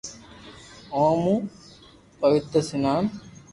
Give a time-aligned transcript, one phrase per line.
[0.99, 1.41] اومون
[2.19, 3.03] پوتير سنان-